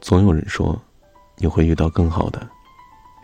[0.00, 0.80] 总有人说，
[1.36, 2.48] 你会遇到更好的，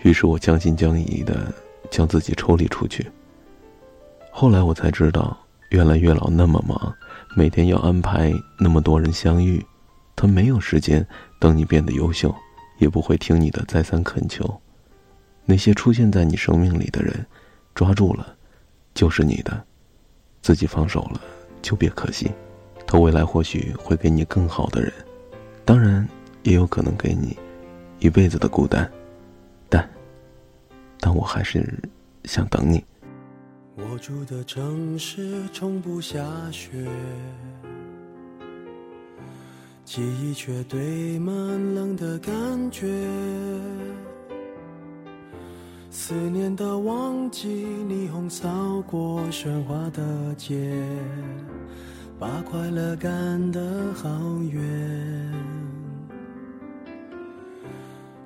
[0.02, 1.52] 于是我将信将疑的
[1.90, 3.10] 将自己抽离出去。
[4.30, 5.36] 后来我才知道，
[5.70, 6.92] 原来月老那么忙，
[7.36, 9.64] 每天要安排那么多人相遇，
[10.16, 11.06] 他没有时间
[11.38, 12.34] 等你变得优秀，
[12.78, 14.60] 也不会听你的再三恳求。
[15.44, 17.26] 那些出现在你生命里的人，
[17.74, 18.34] 抓住了，
[18.94, 19.52] 就是你的；
[20.40, 21.20] 自己放手了，
[21.60, 22.30] 就别可惜。
[22.86, 24.92] 他未来或许会给你更好的人，
[25.64, 26.06] 当然
[26.42, 27.36] 也有可能给你
[28.00, 28.90] 一辈子的孤单。
[29.68, 29.88] 但，
[31.00, 31.64] 但我还是
[32.24, 32.82] 想等你。
[33.76, 36.68] 我住的城市从不下雪，
[39.84, 41.34] 记忆却堆满
[41.74, 42.32] 冷的感
[42.70, 42.86] 觉。
[45.90, 50.72] 思念的旺季，霓虹扫过喧哗的街，
[52.18, 54.08] 把快乐赶得好
[54.50, 54.62] 远。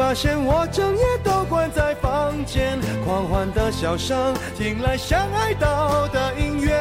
[0.00, 2.80] 发现我整夜都关在房间。
[3.04, 6.72] 狂欢的笑声听来像哀悼的音乐，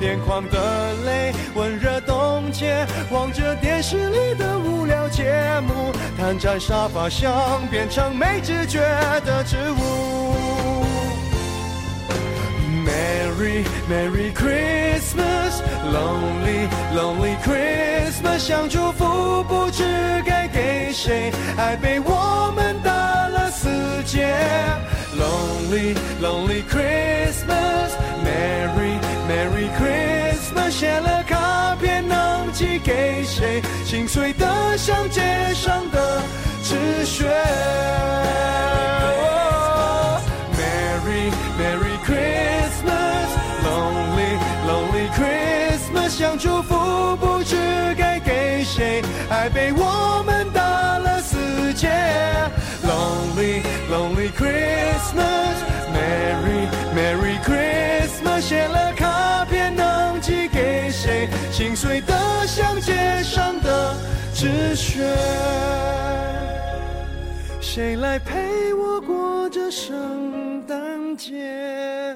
[0.00, 8.80] 眼眶的泪温热冻结，望着电视里的无聊节目，瘫在沙发上变成没知觉
[9.24, 10.34] 的植物。
[12.84, 19.61] Merry Merry Christmas，Lonely Lonely Christmas，想祝福不
[21.76, 23.68] 被我们打了死
[24.04, 24.34] 结。
[25.18, 33.62] Lonely Lonely Christmas，Merry Merry Christmas，写了卡片能寄给谁？
[33.84, 36.22] 心碎的像街上的
[36.62, 37.28] 纸屑。
[40.56, 47.56] Merry Merry Christmas，Lonely Lonely Christmas，想祝福不知
[47.96, 50.41] 该给谁，爱被我们
[53.90, 61.28] Lonely Christmas，Merry Merry Christmas，写了卡片能寄给谁？
[61.50, 63.96] 心碎的像街上的
[64.32, 65.02] 纸屑。
[67.60, 72.14] 谁来陪我过这圣诞节？